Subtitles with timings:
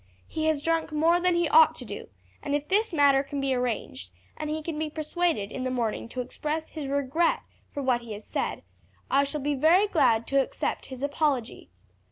[0.27, 2.09] He has drunk more than he ought to do,
[2.41, 6.09] and if this matter can be arranged, and he can be persuaded in the morning
[6.09, 8.63] to express his regret for what he has said,
[9.11, 11.69] I shall be very glad to accept his apology.